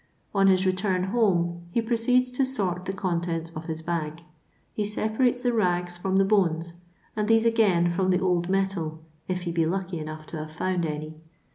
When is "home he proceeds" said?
1.13-2.31